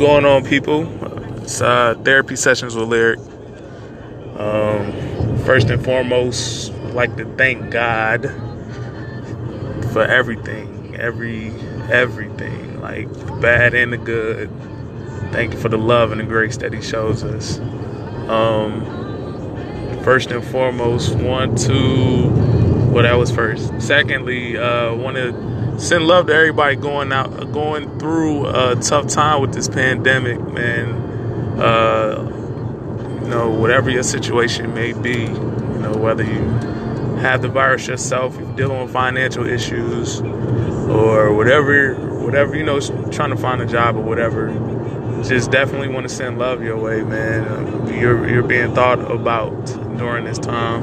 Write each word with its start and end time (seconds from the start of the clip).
going 0.00 0.24
on, 0.24 0.42
people? 0.42 0.88
It's 1.42 1.60
uh, 1.60 1.94
therapy 2.04 2.34
sessions 2.34 2.74
with 2.74 2.88
Lyric. 2.88 3.18
Um, 4.38 5.38
first 5.44 5.68
and 5.68 5.84
foremost, 5.84 6.72
I'd 6.72 6.94
like 6.94 7.16
to 7.18 7.26
thank 7.36 7.70
God 7.70 8.22
for 9.92 10.02
everything, 10.02 10.96
every 10.98 11.50
everything, 11.90 12.80
like 12.80 13.12
the 13.12 13.32
bad 13.42 13.74
and 13.74 13.92
the 13.92 13.98
good. 13.98 14.50
Thank 15.32 15.52
you 15.52 15.60
for 15.60 15.68
the 15.68 15.76
love 15.76 16.12
and 16.12 16.20
the 16.22 16.24
grace 16.24 16.56
that 16.56 16.72
He 16.72 16.80
shows 16.80 17.22
us. 17.22 17.58
Um, 18.30 18.82
first 20.02 20.30
and 20.30 20.42
foremost, 20.42 21.14
want 21.16 21.58
to 21.58 22.30
well, 22.90 23.02
that 23.02 23.18
was 23.18 23.30
first. 23.30 23.70
Secondly, 23.82 24.56
uh, 24.56 24.94
want 24.94 25.16
to 25.18 25.59
send 25.80 26.06
love 26.06 26.26
to 26.26 26.34
everybody 26.34 26.76
going 26.76 27.10
out, 27.12 27.52
going 27.52 27.98
through 27.98 28.46
a 28.46 28.76
tough 28.76 29.08
time 29.08 29.40
with 29.40 29.54
this 29.54 29.68
pandemic, 29.68 30.38
man. 30.40 30.88
Uh, 31.58 32.36
you 33.22 33.28
know, 33.28 33.50
whatever 33.50 33.90
your 33.90 34.02
situation 34.02 34.74
may 34.74 34.92
be, 34.92 35.22
you 35.22 35.78
know, 35.78 35.94
whether 35.96 36.22
you 36.22 36.42
have 37.20 37.42
the 37.42 37.48
virus 37.48 37.86
yourself, 37.86 38.36
you're 38.38 38.56
dealing 38.56 38.82
with 38.82 38.92
financial 38.92 39.46
issues, 39.46 40.20
or 40.20 41.34
whatever, 41.34 41.94
whatever 42.24 42.56
you 42.56 42.62
know, 42.62 42.78
trying 43.10 43.30
to 43.30 43.36
find 43.36 43.62
a 43.62 43.66
job 43.66 43.96
or 43.96 44.02
whatever. 44.02 44.48
Just 45.22 45.50
definitely 45.50 45.88
want 45.88 46.08
to 46.08 46.14
send 46.14 46.38
love 46.38 46.62
your 46.62 46.78
way, 46.78 47.02
man. 47.02 47.88
You're 47.88 48.28
you're 48.28 48.42
being 48.42 48.74
thought 48.74 48.98
about 49.10 49.66
during 49.98 50.24
this 50.24 50.38
time. 50.38 50.82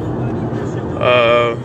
Uh, 0.97 1.55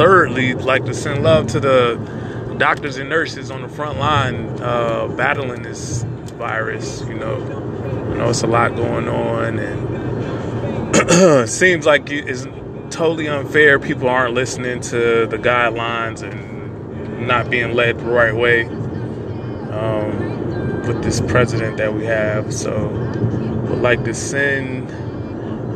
thirdly, 0.00 0.54
like 0.54 0.86
to 0.86 0.94
send 0.94 1.22
love 1.22 1.46
to 1.46 1.60
the 1.60 2.54
doctors 2.56 2.96
and 2.96 3.10
nurses 3.10 3.50
on 3.50 3.60
the 3.60 3.68
front 3.68 3.98
line 3.98 4.48
uh, 4.62 5.06
battling 5.08 5.62
this 5.62 6.04
virus. 6.38 7.02
You 7.02 7.14
know, 7.14 7.38
you 8.08 8.14
know 8.16 8.30
it's 8.30 8.42
a 8.42 8.46
lot 8.46 8.74
going 8.76 9.08
on, 9.08 9.58
and 9.58 11.48
seems 11.50 11.84
like 11.84 12.10
it's 12.10 12.46
totally 12.88 13.28
unfair. 13.28 13.78
People 13.78 14.08
aren't 14.08 14.32
listening 14.32 14.80
to 14.80 15.26
the 15.26 15.36
guidelines 15.36 16.22
and 16.22 17.26
not 17.26 17.50
being 17.50 17.74
led 17.74 17.98
the 17.98 18.04
right 18.04 18.34
way 18.34 18.64
um, 19.68 20.82
with 20.86 21.02
this 21.02 21.20
president 21.20 21.76
that 21.76 21.92
we 21.92 22.06
have. 22.06 22.54
So, 22.54 22.88
would 23.68 23.82
like 23.82 24.02
to 24.04 24.14
send 24.14 24.88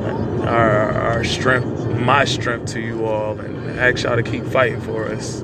our, 0.04 0.92
our 0.92 1.24
strength, 1.24 1.66
my 1.98 2.24
strength 2.24 2.72
to 2.72 2.80
you 2.80 3.06
all, 3.06 3.38
and 3.38 3.70
ask 3.78 4.04
y'all 4.04 4.16
to 4.16 4.22
keep 4.22 4.44
fighting 4.44 4.80
for 4.80 5.06
us, 5.06 5.42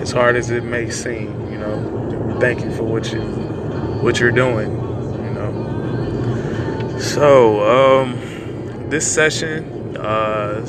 as 0.00 0.10
hard 0.10 0.36
as 0.36 0.50
it 0.50 0.64
may 0.64 0.90
seem. 0.90 1.50
You 1.50 1.58
know, 1.58 2.38
thank 2.40 2.62
you 2.64 2.70
for 2.72 2.84
what 2.84 3.12
you 3.12 3.20
what 3.20 4.20
you're 4.20 4.32
doing. 4.32 4.70
You 4.72 5.30
know, 5.30 6.98
so 7.00 8.02
um, 8.02 8.88
this 8.90 9.10
session, 9.12 9.96
uh, 9.96 10.64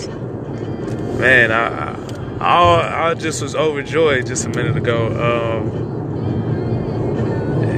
man, 1.19 1.51
I, 1.51 1.93
I 2.39 3.09
I 3.09 3.13
just 3.13 3.41
was 3.41 3.55
overjoyed 3.55 4.27
just 4.27 4.45
a 4.45 4.49
minute 4.49 4.77
ago. 4.77 5.07
Um, 5.07 5.95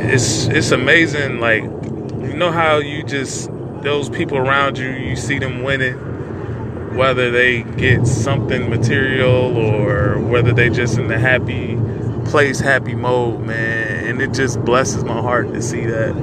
it's 0.09 0.47
it's 0.47 0.71
amazing, 0.71 1.39
like 1.39 1.63
you 1.63 2.33
know 2.35 2.51
how 2.51 2.77
you 2.77 3.03
just 3.03 3.49
those 3.83 4.09
people 4.09 4.37
around 4.37 4.77
you, 4.77 4.89
you 4.89 5.15
see 5.15 5.39
them 5.39 5.63
winning, 5.63 6.95
whether 6.95 7.31
they 7.31 7.63
get 7.63 8.07
something 8.07 8.69
material 8.69 9.55
or 9.57 10.19
whether 10.19 10.51
they 10.51 10.69
just 10.69 10.97
in 10.97 11.07
the 11.07 11.19
happy 11.19 11.77
place, 12.25 12.59
happy 12.59 12.95
mode, 12.95 13.41
man. 13.41 14.05
And 14.05 14.21
it 14.21 14.33
just 14.33 14.59
blesses 14.63 15.03
my 15.03 15.21
heart 15.21 15.53
to 15.53 15.61
see 15.61 15.85
that. 15.85 16.15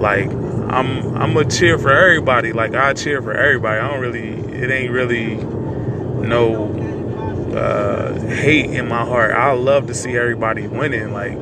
Like 0.00 0.30
I'm 0.30 1.16
I'm 1.16 1.36
a 1.36 1.44
cheer 1.44 1.78
for 1.78 1.92
everybody. 1.92 2.52
Like 2.52 2.74
I 2.74 2.94
cheer 2.94 3.22
for 3.22 3.34
everybody. 3.34 3.78
I 3.78 3.90
don't 3.90 4.00
really 4.00 4.30
it 4.30 4.70
ain't 4.70 4.90
really 4.90 5.36
no 5.36 6.66
uh, 7.54 8.18
hate 8.28 8.70
in 8.70 8.88
my 8.88 9.04
heart. 9.04 9.32
I 9.32 9.52
love 9.52 9.86
to 9.88 9.94
see 9.94 10.16
everybody 10.16 10.66
winning. 10.66 11.12
Like 11.12 11.34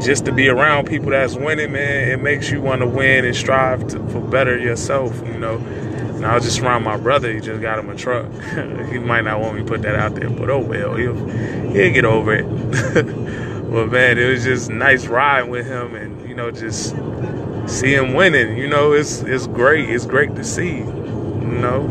just 0.00 0.24
to 0.26 0.32
be 0.32 0.48
around 0.48 0.86
people 0.86 1.10
that's 1.10 1.34
winning, 1.34 1.72
man, 1.72 2.08
it 2.08 2.20
makes 2.20 2.50
you 2.50 2.60
want 2.60 2.80
to 2.80 2.86
win 2.86 3.24
and 3.24 3.36
strive 3.36 3.86
to, 3.88 3.98
for 4.08 4.20
better 4.20 4.58
yourself, 4.58 5.16
you 5.26 5.38
know. 5.38 5.56
And 5.56 6.24
I 6.24 6.34
was 6.34 6.44
just 6.44 6.60
around 6.60 6.84
my 6.84 6.96
brother. 6.96 7.32
He 7.32 7.40
just 7.40 7.60
got 7.60 7.78
him 7.78 7.90
a 7.90 7.96
truck. 7.96 8.30
he 8.90 8.98
might 8.98 9.22
not 9.24 9.40
want 9.40 9.56
me 9.56 9.62
to 9.62 9.66
put 9.66 9.82
that 9.82 9.96
out 9.96 10.14
there, 10.14 10.30
but 10.30 10.48
oh 10.50 10.60
well, 10.60 10.94
he'll 10.94 11.28
he'll 11.28 11.92
get 11.92 12.04
over 12.04 12.34
it. 12.34 12.44
but 13.70 13.90
man, 13.90 14.18
it 14.18 14.28
was 14.30 14.44
just 14.44 14.70
nice 14.70 15.06
riding 15.06 15.50
with 15.50 15.66
him, 15.66 15.94
and 15.94 16.28
you 16.28 16.34
know, 16.34 16.50
just 16.50 16.90
see 17.66 17.94
him 17.94 18.14
winning. 18.14 18.56
You 18.56 18.68
know, 18.68 18.92
it's 18.92 19.20
it's 19.22 19.46
great. 19.46 19.90
It's 19.90 20.06
great 20.06 20.34
to 20.36 20.44
see. 20.44 20.78
You 20.78 21.60
know, 21.60 21.84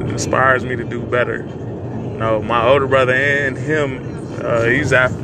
it 0.00 0.10
inspires 0.10 0.64
me 0.64 0.76
to 0.76 0.84
do 0.84 1.02
better. 1.02 1.38
You 1.38 2.20
know, 2.20 2.42
my 2.42 2.66
older 2.66 2.86
brother 2.86 3.12
and 3.12 3.56
him, 3.56 3.98
uh, 4.40 4.64
he's 4.64 4.92
after 4.92 5.23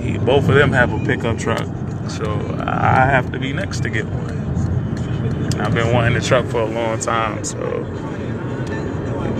he, 0.00 0.18
both 0.18 0.48
of 0.48 0.54
them 0.54 0.72
have 0.72 0.92
a 0.92 1.04
pickup 1.04 1.38
truck, 1.38 1.66
so 2.08 2.24
I 2.60 3.06
have 3.06 3.32
to 3.32 3.38
be 3.38 3.52
next 3.52 3.80
to 3.82 3.90
get 3.90 4.04
one. 4.06 5.60
I've 5.60 5.74
been 5.74 5.92
wanting 5.92 6.14
the 6.14 6.20
truck 6.20 6.46
for 6.46 6.60
a 6.60 6.66
long 6.66 7.00
time, 7.00 7.44
so 7.44 7.58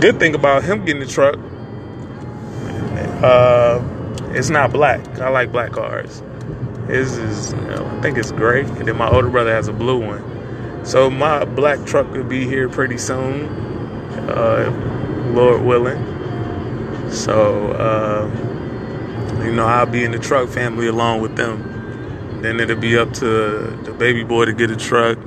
good 0.00 0.18
thing 0.18 0.34
about 0.34 0.64
him 0.64 0.84
getting 0.84 1.00
the 1.00 1.06
truck, 1.06 1.36
uh, 3.22 3.82
it's 4.30 4.50
not 4.50 4.72
black. 4.72 5.06
I 5.18 5.28
like 5.30 5.52
black 5.52 5.72
cars. 5.72 6.22
His 6.88 7.16
is, 7.16 7.52
you 7.52 7.60
know, 7.62 7.86
I 7.86 8.00
think 8.00 8.18
it's 8.18 8.32
gray, 8.32 8.62
and 8.62 8.88
then 8.88 8.96
my 8.96 9.08
older 9.08 9.28
brother 9.28 9.52
has 9.52 9.68
a 9.68 9.72
blue 9.72 9.98
one. 10.04 10.84
So 10.84 11.10
my 11.10 11.44
black 11.44 11.84
truck 11.86 12.10
will 12.12 12.24
be 12.24 12.44
here 12.46 12.68
pretty 12.68 12.98
soon, 12.98 13.46
uh, 14.28 15.30
Lord 15.34 15.62
willing. 15.62 17.10
So. 17.10 17.72
Uh, 17.72 18.54
you 19.44 19.52
know, 19.52 19.66
I'll 19.66 19.86
be 19.86 20.04
in 20.04 20.12
the 20.12 20.18
truck 20.18 20.48
family 20.48 20.86
along 20.88 21.20
with 21.20 21.36
them. 21.36 22.40
Then 22.42 22.60
it'll 22.60 22.76
be 22.76 22.96
up 22.96 23.12
to 23.14 23.60
the 23.84 23.92
baby 23.98 24.22
boy 24.22 24.44
to 24.44 24.52
get 24.52 24.70
a 24.70 24.76
truck, 24.76 25.18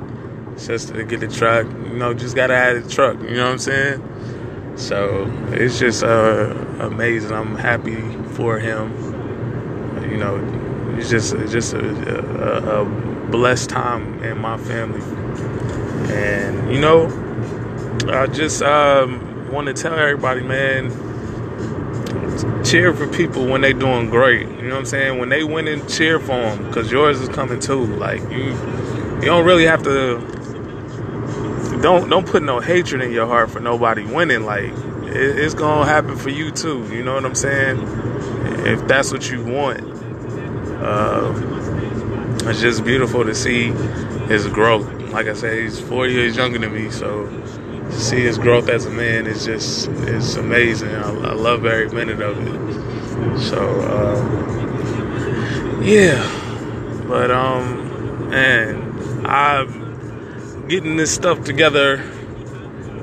sister 0.56 0.94
to 0.94 1.04
get 1.04 1.24
a 1.24 1.28
truck. 1.28 1.66
You 1.66 1.98
know, 1.98 2.14
just 2.14 2.36
gotta 2.36 2.56
have 2.56 2.86
a 2.86 2.90
truck. 2.90 3.20
You 3.22 3.36
know 3.36 3.46
what 3.46 3.52
I'm 3.54 3.60
saying? 3.60 4.74
So 4.78 5.26
it's 5.50 5.80
just 5.80 6.04
uh, 6.04 6.54
amazing. 6.80 7.34
I'm 7.34 7.56
happy 7.56 8.02
for 8.36 8.60
him. 8.60 8.92
You 10.10 10.18
know, 10.18 10.96
it's 10.98 11.10
just 11.10 11.36
just 11.52 11.74
a, 11.74 11.80
a, 11.80 12.82
a 12.82 12.86
blessed 13.30 13.70
time 13.70 14.24
in 14.24 14.38
my 14.40 14.58
family. 14.58 15.02
And 16.14 16.74
you 16.74 16.80
know, 16.80 17.08
I 18.08 18.28
just 18.28 18.62
um, 18.62 19.52
want 19.52 19.68
to 19.68 19.74
tell 19.74 19.94
everybody, 19.94 20.42
man 20.42 21.11
cheer 22.64 22.94
for 22.94 23.08
people 23.08 23.48
when 23.48 23.62
they 23.62 23.74
doing 23.74 24.10
great. 24.10 24.48
You 24.48 24.64
know 24.64 24.70
what 24.70 24.80
I'm 24.80 24.86
saying? 24.86 25.20
When 25.20 25.30
they 25.30 25.44
win, 25.44 25.68
and 25.68 25.88
cheer 25.90 26.20
for 26.20 26.28
them 26.28 26.68
because 26.68 26.92
yours 26.92 27.20
is 27.22 27.30
coming 27.30 27.60
too. 27.60 27.86
Like 27.86 28.22
you, 28.32 28.54
you 29.16 29.26
don't 29.26 29.46
really 29.46 29.66
have 29.66 29.84
to. 29.84 30.20
Don't 31.82 32.10
don't 32.10 32.28
put 32.28 32.44
no 32.44 32.60
hatred 32.60 33.02
in 33.02 33.12
your 33.12 33.28
heart 33.28 33.50
for 33.50 33.60
nobody 33.60 34.06
winning. 34.06 34.44
Like 34.46 34.72
it, 35.06 35.40
it's 35.40 35.54
gonna 35.54 35.86
happen 35.86 36.16
for 36.16 36.30
you 36.30 36.52
too. 36.52 36.88
You 36.94 37.04
know 37.04 37.14
what 37.16 37.26
I'm 37.26 37.36
saying? 37.36 37.80
If 38.66 38.88
that's 38.88 39.12
what 39.12 39.30
you 39.30 39.44
want, 39.44 39.82
uh, 40.82 41.34
it's 42.50 42.62
just 42.62 42.84
beautiful 42.84 43.24
to 43.24 43.34
see 43.34 43.72
his 44.28 44.48
growth. 44.48 44.88
Like 45.12 45.28
I 45.28 45.34
said, 45.34 45.62
he's 45.62 45.80
four 45.80 46.08
years 46.08 46.38
younger 46.38 46.60
than 46.60 46.74
me, 46.74 46.90
so 46.90 47.28
to 47.92 48.00
see 48.00 48.22
his 48.22 48.38
growth 48.38 48.70
as 48.70 48.86
a 48.86 48.90
man 48.90 49.28
is 49.28 49.46
just 49.46 49.90
is 49.90 50.38
amazing. 50.38 50.90
I, 50.90 51.10
I 51.10 51.34
love 51.34 51.66
every 51.66 51.90
minute 51.90 52.22
of 52.22 52.38
it. 52.40 53.40
So 53.40 53.82
um, 53.82 55.84
yeah, 55.84 56.24
but 57.08 57.32
um, 57.32 58.30
man, 58.30 59.26
I'm 59.26 60.68
getting 60.68 60.96
this 60.96 61.14
stuff 61.14 61.44
together 61.44 61.98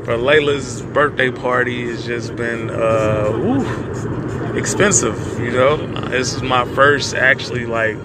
for 0.05 0.17
Layla's 0.17 0.81
birthday 0.81 1.31
party 1.31 1.87
has 1.88 2.06
just 2.06 2.34
been 2.34 2.70
uh, 2.70 3.31
woo, 3.31 4.56
expensive. 4.56 5.38
You 5.38 5.50
know, 5.50 5.76
this 6.08 6.32
is 6.32 6.43
my 6.43 6.64
first 6.75 7.14
actually 7.14 7.67
like 7.67 7.99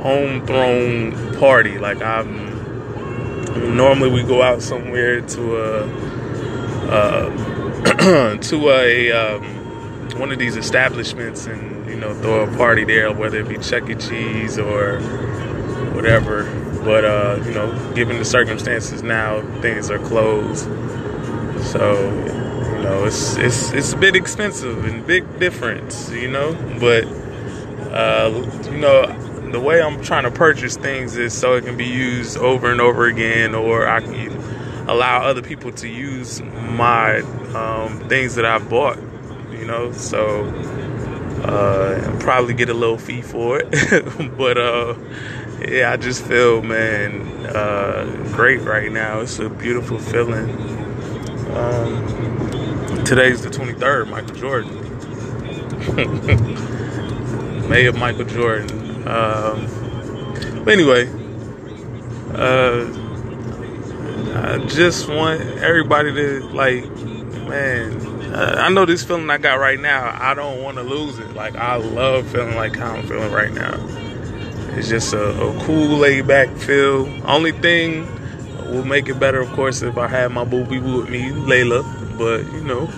home 0.00 0.46
thrown 0.46 1.34
party. 1.36 1.78
Like 1.78 2.02
I'm 2.02 2.49
normally 3.68 4.10
we 4.10 4.22
go 4.22 4.42
out 4.42 4.62
somewhere 4.62 5.20
to 5.20 5.56
a 5.56 6.10
uh, 6.90 8.36
to 8.40 8.70
a 8.70 9.12
um, 9.12 9.60
one 10.18 10.32
of 10.32 10.38
these 10.38 10.56
establishments 10.56 11.46
and 11.46 11.88
you 11.88 11.96
know 11.96 12.14
throw 12.14 12.42
a 12.42 12.56
party 12.56 12.84
there, 12.84 13.12
whether 13.12 13.40
it 13.40 13.48
be 13.48 13.58
Chuck 13.58 13.88
E. 13.88 13.94
Cheese 13.94 14.58
or 14.58 15.00
whatever. 15.94 16.44
But 16.84 17.04
uh, 17.04 17.42
you 17.44 17.52
know, 17.52 17.92
given 17.94 18.18
the 18.18 18.24
circumstances 18.24 19.02
now, 19.02 19.42
things 19.60 19.90
are 19.90 19.98
closed. 19.98 20.64
So 21.64 22.10
you 22.76 22.82
know, 22.82 23.04
it's 23.04 23.36
it's 23.36 23.72
it's 23.72 23.92
a 23.92 23.96
bit 23.96 24.16
expensive 24.16 24.84
and 24.84 25.06
big 25.06 25.38
difference, 25.38 26.10
you 26.10 26.30
know. 26.30 26.54
But 26.80 27.04
uh, 27.92 28.30
you 28.70 28.78
know, 28.78 29.04
the 29.52 29.60
way 29.60 29.82
I'm 29.82 30.02
trying 30.02 30.24
to 30.24 30.30
purchase 30.30 30.76
things 30.76 31.16
is 31.16 31.32
so 31.36 31.54
it 31.54 31.64
can 31.64 31.76
be 31.76 31.86
used 31.86 32.36
over 32.36 32.70
and 32.70 32.80
over 32.80 33.06
again, 33.06 33.54
or 33.54 33.86
I 33.86 34.00
can 34.00 34.30
allow 34.88 35.22
other 35.22 35.42
people 35.42 35.72
to 35.72 35.88
use 35.88 36.40
my 36.42 37.20
um, 37.54 38.00
things 38.08 38.34
that 38.36 38.44
I've 38.44 38.68
bought. 38.68 38.98
You 39.52 39.66
know, 39.66 39.92
so 39.92 40.46
uh, 41.44 42.16
probably 42.20 42.54
get 42.54 42.68
a 42.68 42.74
little 42.74 42.98
fee 42.98 43.22
for 43.22 43.60
it, 43.60 43.70
but 44.36 44.58
uh, 44.58 44.94
yeah, 45.66 45.92
I 45.92 45.96
just 45.96 46.24
feel 46.24 46.62
man 46.62 47.22
uh, 47.46 48.04
great 48.32 48.60
right 48.62 48.90
now. 48.90 49.20
It's 49.20 49.38
a 49.38 49.48
beautiful 49.48 49.98
feeling. 49.98 50.50
Um, 51.54 53.04
today's 53.04 53.42
the 53.42 53.50
23rd, 53.50 54.08
Michael 54.08 54.36
Jordan. 54.36 54.76
May 57.68 57.86
of 57.86 57.96
Michael 57.96 58.24
Jordan. 58.24 58.89
Um, 59.06 59.66
but 60.64 60.72
anyway, 60.72 61.08
uh, 62.34 62.86
I 64.34 64.58
just 64.66 65.08
want 65.08 65.40
everybody 65.40 66.12
to 66.12 66.40
like, 66.50 66.84
man. 67.48 68.08
Uh, 68.30 68.54
I 68.58 68.70
know 68.70 68.86
this 68.86 69.02
feeling 69.02 69.28
I 69.28 69.38
got 69.38 69.58
right 69.58 69.80
now. 69.80 70.16
I 70.20 70.34
don't 70.34 70.62
want 70.62 70.76
to 70.76 70.84
lose 70.84 71.18
it. 71.18 71.34
Like 71.34 71.56
I 71.56 71.76
love 71.76 72.28
feeling 72.28 72.54
like 72.54 72.76
how 72.76 72.94
I'm 72.94 73.06
feeling 73.06 73.32
right 73.32 73.52
now. 73.52 73.74
It's 74.76 74.88
just 74.88 75.12
a, 75.12 75.30
a 75.30 75.64
cool, 75.64 75.98
laid 75.98 76.28
back 76.28 76.48
feel. 76.56 77.08
Only 77.24 77.52
thing 77.52 78.06
will 78.70 78.84
make 78.84 79.08
it 79.08 79.18
better, 79.18 79.40
of 79.40 79.50
course, 79.52 79.82
if 79.82 79.98
I 79.98 80.06
have 80.06 80.30
my 80.30 80.44
boo 80.44 80.64
boo 80.64 81.00
with 81.00 81.10
me, 81.10 81.30
Layla. 81.30 81.82
But 82.16 82.44
you 82.52 82.62
know, 82.62 82.88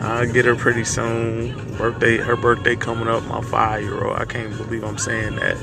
I'll 0.00 0.30
get 0.30 0.44
her 0.44 0.54
pretty 0.56 0.84
soon. 0.84 1.76
Birthday, 1.76 2.18
her 2.18 2.36
birthday 2.36 2.76
coming 2.76 3.08
up. 3.08 3.24
My 3.24 3.40
five 3.40 3.82
year 3.82 4.04
old. 4.04 4.18
I 4.18 4.24
can't 4.24 4.56
believe 4.56 4.84
I'm 4.84 4.98
saying 4.98 5.36
that. 5.36 5.56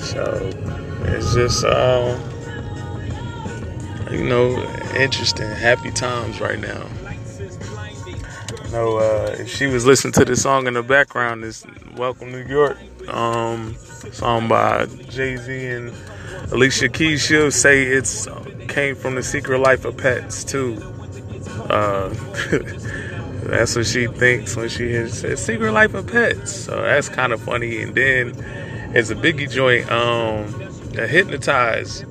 So 0.00 0.50
it's 1.04 1.34
just, 1.34 1.64
uh, 1.64 2.18
you 4.10 4.24
know, 4.24 4.62
interesting, 4.96 5.48
happy 5.50 5.90
times 5.90 6.40
right 6.40 6.58
now. 6.58 6.86
Know 8.72 8.98
uh, 8.98 9.36
if 9.38 9.48
she 9.48 9.66
was 9.66 9.86
listening 9.86 10.12
to 10.14 10.24
the 10.26 10.36
song 10.36 10.66
in 10.66 10.74
the 10.74 10.82
background, 10.82 11.42
it's 11.42 11.64
"Welcome 11.96 12.32
New 12.32 12.44
York." 12.44 12.76
Um, 13.08 13.74
song 14.12 14.46
by 14.46 14.86
Jay 15.08 15.36
Z 15.36 15.66
and 15.66 15.92
Alicia 16.52 16.90
Keys. 16.90 17.24
She'll 17.24 17.50
say 17.50 17.84
it's 17.84 18.28
came 18.68 18.94
from 18.94 19.14
the 19.14 19.22
Secret 19.22 19.58
Life 19.58 19.84
of 19.86 19.96
Pets 19.96 20.44
too. 20.44 20.76
Uh, 21.70 22.14
that's 23.48 23.74
what 23.74 23.86
she 23.86 24.06
thinks 24.06 24.56
when 24.56 24.68
she 24.68 24.88
hears 24.88 25.24
it, 25.24 25.38
Secret 25.38 25.72
Life 25.72 25.94
of 25.94 26.06
Pets. 26.06 26.52
So 26.52 26.82
that's 26.82 27.08
kind 27.08 27.32
of 27.32 27.40
funny. 27.40 27.82
And 27.82 27.94
then 27.94 28.34
it's 28.94 29.10
a 29.10 29.14
Biggie 29.14 29.50
joint, 29.50 29.90
um, 29.90 30.46
Hypnotize. 30.94 32.04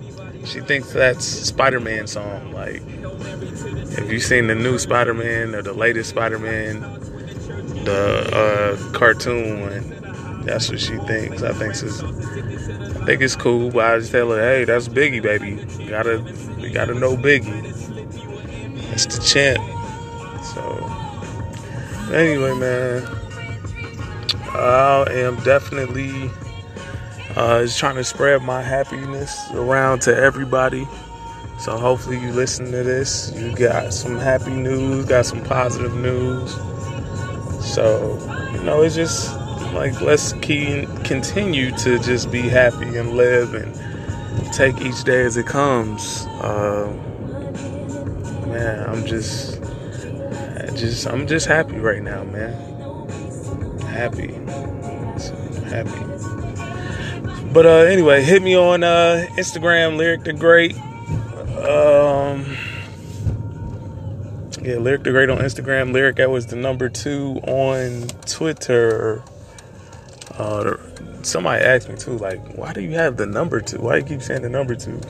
She 0.46 0.62
thinks 0.62 0.94
that's 0.94 1.26
Spider-Man 1.26 2.08
song. 2.08 2.54
Like, 2.54 2.82
if 4.00 4.12
you've 4.12 4.24
seen 4.24 4.48
the 4.48 4.56
new 4.56 4.78
Spider-Man 4.78 5.56
or 5.56 5.62
the 5.62 5.74
latest 5.74 6.10
Spider-Man, 6.12 6.82
the 7.84 8.30
uh, 8.34 8.94
cartoon 8.94 9.62
one, 9.62 10.44
that's 10.46 10.70
what 10.70 10.80
she 10.80 10.98
thinks. 11.00 11.44
I 11.44 11.52
think 11.54 11.72
it's, 11.72 11.84
I 12.02 13.06
think 13.06 13.22
it's 13.22 13.36
cool, 13.36 13.72
but 13.72 13.86
I 13.86 14.00
just 14.00 14.12
tell 14.12 14.30
her, 14.30 14.40
hey, 14.40 14.64
that's 14.64 14.88
Biggie, 14.88 15.22
baby. 15.22 15.58
You 15.84 15.90
gotta, 15.90 16.24
you 16.58 16.70
gotta 16.70 16.94
know 16.94 17.18
Biggie. 17.18 17.64
That's 18.90 19.06
the 19.06 19.22
champ. 19.22 19.60
So, 20.46 20.64
anyway, 22.12 22.54
man, 22.56 23.06
I 24.54 25.06
am 25.10 25.36
definitely 25.44 26.30
uh, 27.36 27.64
just 27.64 27.80
trying 27.80 27.96
to 27.96 28.04
spread 28.04 28.42
my 28.42 28.62
happiness 28.62 29.40
around 29.54 30.02
to 30.04 30.16
everybody. 30.16 30.88
So 31.60 31.78
hopefully 31.78 32.20
you 32.20 32.32
listen 32.32 32.66
to 32.66 32.84
this, 32.84 33.32
you 33.36 33.56
got 33.56 33.94
some 33.94 34.18
happy 34.18 34.52
news, 34.52 35.06
got 35.06 35.26
some 35.26 35.44
positive 35.44 35.96
news. 35.96 36.54
So, 37.64 38.18
you 38.54 38.64
know, 38.64 38.82
it's 38.82 38.96
just 38.96 39.36
like 39.74 40.00
let's 40.02 40.34
keep, 40.34 40.88
continue 41.04 41.72
to 41.78 42.00
just 42.00 42.32
be 42.32 42.42
happy 42.42 42.98
and 42.98 43.14
live 43.14 43.54
and 43.54 44.54
take 44.54 44.82
each 44.82 45.04
day 45.04 45.24
as 45.24 45.38
it 45.38 45.46
comes. 45.46 46.26
Uh, 46.42 46.92
man, 48.48 48.90
I'm 48.90 49.06
just, 49.06 49.62
just, 50.78 51.08
I'm 51.08 51.28
just 51.28 51.48
happy 51.48 51.78
right 51.78 52.02
now, 52.02 52.24
man. 52.24 52.54
Happy, 53.82 54.34
happy. 55.66 56.28
But 57.52 57.66
uh, 57.66 57.86
anyway, 57.86 58.24
hit 58.24 58.44
me 58.44 58.56
on 58.56 58.84
uh, 58.84 59.26
Instagram, 59.32 59.98
Lyric 59.98 60.24
the 60.24 60.34
Great. 60.34 60.76
Um, 61.58 62.56
yeah, 64.62 64.76
Lyric 64.78 65.04
the 65.04 65.12
Great 65.12 65.30
on 65.30 65.40
Instagram. 65.40 65.92
Lyric 65.92 66.18
that 66.18 66.30
was 66.30 66.48
the 66.48 66.56
number 66.56 66.90
two 66.90 67.40
on 67.48 68.08
Twitter. 68.26 69.24
Uh, 70.38 70.78
somebody 71.24 71.64
asked 71.64 71.90
me 71.90 71.96
too, 71.96 72.18
like, 72.18 72.56
why 72.56 72.74
do 72.74 72.82
you 72.82 72.92
have 72.92 73.18
the 73.18 73.26
number 73.26 73.60
two? 73.60 73.80
Why 73.80 74.00
do 74.00 74.06
you 74.06 74.18
keep 74.18 74.22
saying 74.22 74.44
the 74.44 74.50
number 74.50 74.76
two? 74.76 75.02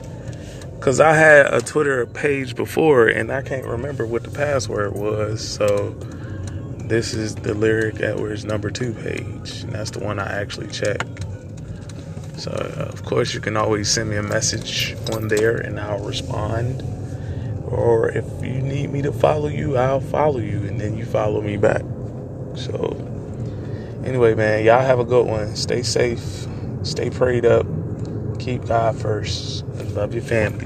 Because 0.78 1.00
I 1.00 1.12
had 1.12 1.52
a 1.52 1.60
Twitter 1.60 2.06
page 2.06 2.54
before 2.54 3.08
and 3.08 3.32
I 3.32 3.42
can't 3.42 3.66
remember 3.66 4.06
what 4.06 4.22
the 4.22 4.30
password 4.30 4.94
was. 4.94 5.46
So 5.46 5.90
this 6.78 7.14
is 7.14 7.34
the 7.34 7.52
Lyric 7.52 8.00
Edwards 8.00 8.44
number 8.44 8.70
two 8.70 8.94
page. 8.94 9.62
And 9.62 9.72
that's 9.72 9.90
the 9.90 9.98
one 9.98 10.20
I 10.20 10.40
actually 10.40 10.68
checked. 10.68 11.24
So, 12.38 12.52
uh, 12.52 12.84
of 12.84 13.04
course, 13.04 13.34
you 13.34 13.40
can 13.40 13.56
always 13.56 13.90
send 13.90 14.08
me 14.08 14.16
a 14.16 14.22
message 14.22 14.96
on 15.12 15.26
there 15.26 15.56
and 15.56 15.80
I'll 15.80 15.98
respond. 16.04 16.82
Or 17.66 18.10
if 18.10 18.24
you 18.40 18.62
need 18.62 18.92
me 18.92 19.02
to 19.02 19.12
follow 19.12 19.48
you, 19.48 19.76
I'll 19.76 20.00
follow 20.00 20.38
you 20.38 20.58
and 20.58 20.80
then 20.80 20.96
you 20.96 21.04
follow 21.04 21.40
me 21.40 21.56
back. 21.56 21.82
So, 22.54 22.96
anyway, 24.04 24.34
man, 24.34 24.64
y'all 24.64 24.80
have 24.80 25.00
a 25.00 25.04
good 25.04 25.26
one. 25.26 25.56
Stay 25.56 25.82
safe, 25.82 26.46
stay 26.84 27.10
prayed 27.10 27.44
up, 27.44 27.66
keep 28.38 28.64
God 28.66 28.96
first, 28.96 29.64
love 29.98 30.14
your 30.14 30.22
family. 30.22 30.64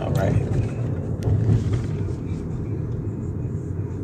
All 0.00 0.10
right. 0.10 0.63